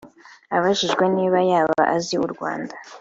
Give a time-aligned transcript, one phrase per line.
[0.55, 2.75] Abajijwe niba yaba azi u Rwanda